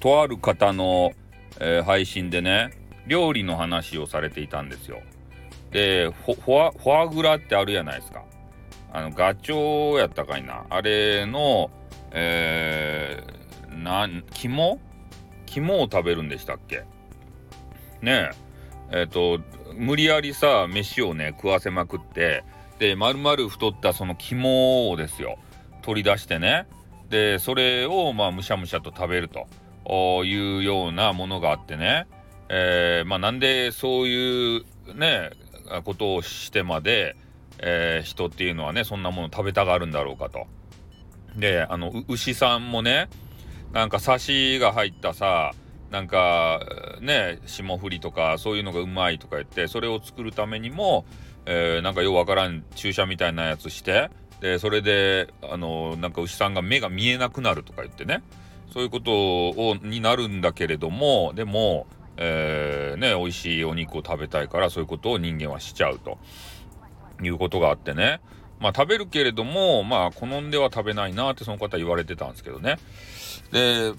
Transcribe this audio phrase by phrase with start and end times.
[0.00, 1.12] とある方の、
[1.60, 2.72] えー、配信でね
[3.06, 5.00] 料理の話をされていたんですよ。
[5.70, 8.24] でフォアフォアグラってあるじゃないですか。
[8.92, 10.64] あのガチョウやったかいな。
[10.68, 11.70] あれの
[12.12, 14.80] えー、なん肝？
[15.46, 16.84] 肝を食べるんでしたっけ？
[18.02, 18.30] ね
[18.90, 19.00] え。
[19.00, 19.40] えっ、ー、と
[19.74, 22.42] 無理やりさ飯をね食わせまくって
[22.78, 25.38] で丸々太ったその肝をですよ
[25.82, 26.66] 取り出してね。
[27.08, 29.46] でそれをまあむしゃむしゃと食べると。
[30.24, 32.06] いうようなものがあってね、
[32.48, 35.30] えー、まあなんでそういうね
[35.84, 37.16] ことをしてまで、
[37.58, 40.46] えー、人っていうのはねそんなもの食べたがるんだろうかと。
[41.36, 43.08] であの牛さんもね
[43.72, 45.52] なんかサシが入ったさ
[45.90, 46.60] なんか
[47.00, 51.04] ね霜降りとかそういうのがうまいとか言ってそれを作るためにも、
[51.46, 54.10] えー、なんかようわからん注射みたいなやつして
[54.40, 58.22] でそれであのなんか牛さんが目が見えなくなるとか言ってね
[58.72, 66.18] そういうことをになるんだけれどもでも、えー、ね美味しいお肉を食べたいからそういうことを人間はしちゃうと
[67.22, 68.20] いうことがあってね
[68.60, 72.78] まあ食べるけれどもまあ好んでは食べないなってその方言われてたんですけどね
[73.50, 73.92] で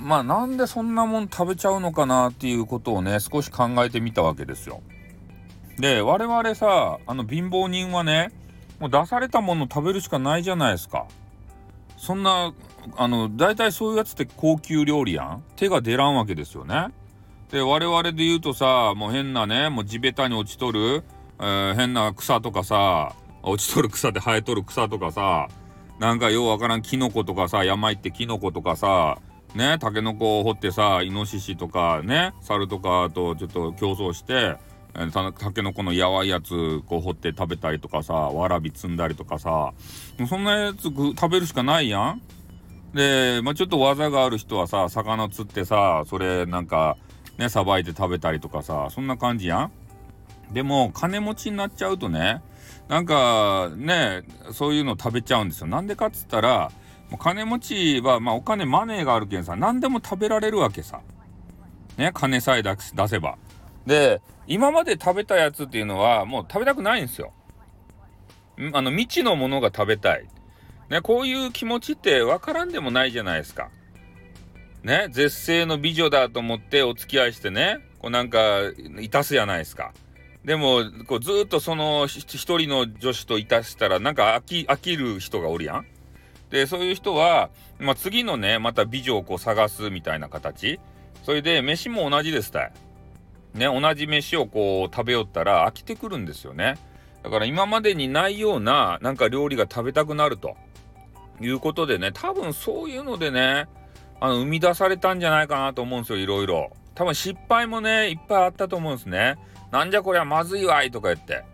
[0.00, 4.80] まあなんでそんなもん食べちゃうのかなっていうことをね少し考えてみたわけですよ。
[5.78, 8.30] で我々さあの貧乏人はね
[8.78, 11.06] もう出されたもの食べるしかないじゃないですか。
[12.02, 12.52] そんな
[12.96, 15.44] あの大体そういうやつって高級料理やん？
[15.54, 16.88] 手が出らんわけですよね。
[17.52, 21.04] で我々で言うとさもう変なねもう地べたに落ちとる、
[21.38, 25.46] えー、変な草とかさ落ちとる草で生えとる草とかさ
[26.00, 29.18] なんかようわからんキノコとかさ山行ってキノコとかさ
[29.54, 34.56] ねタケノコを掘ってさイノシシとかね猿とかとちょっと競争して
[34.94, 39.72] たけのこのやわいやつこう掘って食べたりとかさわらび積んだりとかさ
[40.18, 42.22] もうそんなやつ食べるしかないやん。
[42.94, 46.98] で、まあ、ちょっと技がある人はさ魚釣ってさそれなんか
[47.38, 49.72] ねさばいて食べたりとかさそんな感じやん。
[50.52, 52.42] でも金持ちになっちゃうとね
[52.88, 55.68] なんかねそういうの食べちゃうんですよ。
[55.68, 56.70] なんでかっつったら
[57.18, 61.00] 金持ちは、まあ、お金マネーがあるけんさ何でも食べられるわけさ。
[61.96, 62.76] ね金さえ出
[63.08, 63.38] せば。
[63.86, 67.32] で今まで食べたやつっていうのはもう食べたくないんですよ。
[68.74, 70.28] あの未知のものが食べたい。
[70.90, 73.70] ねこういう気持ちって分からんでもないじゃないですか。
[74.82, 78.60] ね絶世の美女だと思ってお付き合いしてねこうなんか
[79.00, 79.92] いたすやないですか。
[80.44, 85.86] でもこうずっとその一人の女子といたしたらなんか飽き飽きる人がおるやん。
[86.50, 87.48] でそういう人は、
[87.78, 90.80] まあ、次のねまた美女をこう探すみたいな形
[91.22, 92.72] それで飯も同じですたい。
[93.54, 96.76] ね同じ飯をこう食べよったら飽きてくるんですよね。
[97.22, 100.56] だから今までにないようななんか料理が食べたくなると
[101.40, 103.68] いうことでね多分そういうのでね
[104.20, 106.70] あの生み出されたんじゃないかなと思うんですよいろいろ。
[106.94, 109.36] 多分失敗もねいっぱいあったと思うんですね。
[109.70, 111.44] なんじゃこりゃまずいわいとか言って。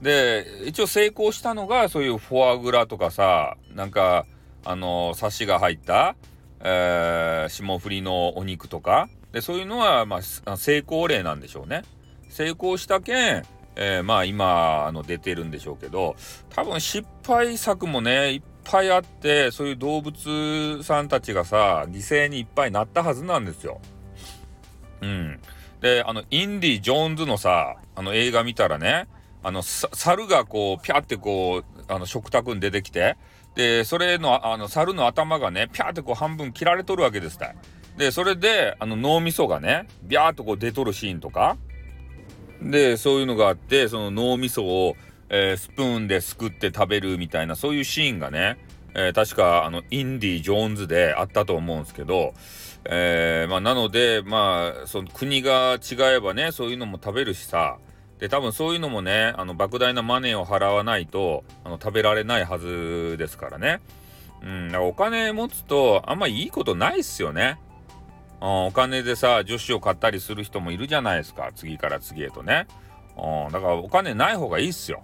[0.00, 4.24] で一応成功したのがそういうフォアグラとかさなんか
[4.64, 6.16] あのサシが入った、
[6.60, 11.82] えー、霜降りのお肉とかでそういうのは、まあ、成功例なんでしょうね。
[12.28, 13.42] 成功したけん、
[13.76, 16.16] えー、まあ今あの出てるんでしょうけど
[16.50, 23.80] 多分失敗作もねいっぱいあってそういう動物さんたちがさ犠牲にいっぱいなったはずなんですよ。
[25.00, 25.40] うん。
[25.80, 29.08] であのインディ・ジョーンズのさあの映画見たらね
[29.42, 33.16] あの猿がこうピャってこうあの食卓に出てきて
[33.54, 37.54] でそれのあの猿の頭がねピャってこう半分切られとるわけですた
[38.00, 41.58] でそれであの脳みそがねビャーっとこう出とるシーンとか
[42.62, 44.96] でそういうのがあってその脳みそを、
[45.28, 48.56] えー、スプーンですくって食べるみたいなそういうシーンがね、
[48.94, 52.32] えー、確かあのインディ・ジョーンズであったと思うんですけど、
[52.86, 57.76] えー、まあ、なのでまあその国が違えばねそういうのも食べるしさ
[58.18, 63.82] で多分そういうのもねあの莫大なマネーを払わないとあの食べられないはずですからね。
[64.42, 67.58] うん、お金持つとあんまいいことないっすよね。
[68.40, 72.66] うん、お金でさ女子を買ったりする人もいるじゃないですか次から次へとね。
[73.16, 75.02] うん、だからお金ない方がいいっすよ。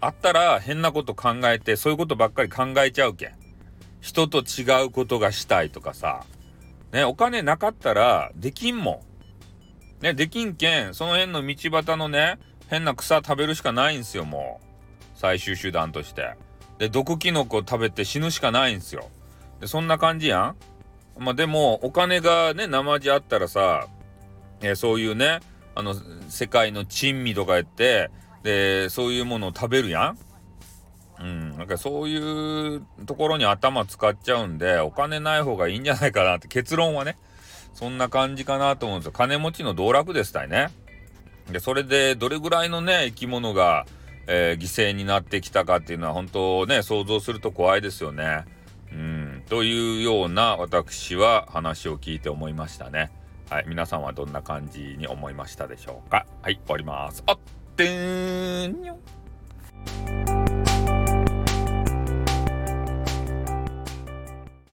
[0.00, 3.32] あったら変なこと考えてそういうことばっかり考えちゃうけん。
[4.00, 6.24] 人と違うことがしたいとかさ。
[6.92, 9.02] ね、お金なかったらできんも
[10.00, 10.04] ん。
[10.04, 12.38] ね、できんけん、その辺の道端のね、
[12.68, 14.66] 変な草食べるしかないんすよ、もう。
[15.14, 16.34] 最終手段として。
[16.78, 19.08] で、毒キノコ食べて死ぬしかないんすよ。
[19.60, 20.56] で、そんな感じやん。
[21.18, 23.86] まあ、でも、お金がね、生地あったらさ、
[24.60, 25.40] えー、そういうね、
[25.74, 25.94] あの、
[26.28, 28.10] 世界の珍味とか言って、
[28.42, 30.18] で、そういうものを食べるやん。
[31.20, 31.56] うん。
[31.56, 37.16] なんかそういうところに頭使っちゃうんで、お金ない方がいいんじゃないかなって結論はね、
[37.74, 39.12] そんな感じかなと思うんですよ。
[39.12, 40.68] 金持ちの道楽ですたいね。
[41.50, 43.86] で、それでどれぐらいのね、生き物が、
[44.26, 48.44] えー、犠牲になってきたかっていうのは本当ね、想像すると怖いですよね。
[49.48, 53.10] というような私は話を聞いて思いましたね。
[53.50, 56.26] はい、皆さんはどんな感じに思いましたでしょうか？
[56.40, 57.22] はい、終わります。
[57.26, 57.38] あっ
[57.76, 58.98] てーんにょ